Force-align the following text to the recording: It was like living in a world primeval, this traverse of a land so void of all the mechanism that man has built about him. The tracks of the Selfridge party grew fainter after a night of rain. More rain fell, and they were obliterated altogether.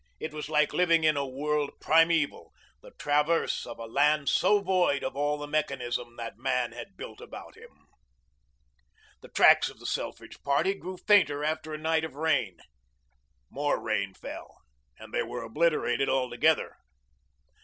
It 0.19 0.33
was 0.33 0.49
like 0.49 0.73
living 0.73 1.03
in 1.03 1.15
a 1.15 1.27
world 1.27 1.73
primeval, 1.79 2.51
this 2.81 2.93
traverse 2.97 3.67
of 3.67 3.77
a 3.77 3.85
land 3.85 4.29
so 4.29 4.59
void 4.59 5.03
of 5.03 5.15
all 5.15 5.37
the 5.37 5.45
mechanism 5.45 6.15
that 6.15 6.39
man 6.39 6.71
has 6.71 6.87
built 6.97 7.21
about 7.21 7.55
him. 7.55 7.85
The 9.21 9.27
tracks 9.29 9.69
of 9.69 9.77
the 9.77 9.85
Selfridge 9.85 10.41
party 10.41 10.73
grew 10.73 10.97
fainter 10.97 11.43
after 11.43 11.71
a 11.75 11.77
night 11.77 12.03
of 12.03 12.15
rain. 12.15 12.57
More 13.51 13.79
rain 13.79 14.15
fell, 14.15 14.63
and 14.97 15.13
they 15.13 15.21
were 15.21 15.43
obliterated 15.43 16.09
altogether. 16.09 16.77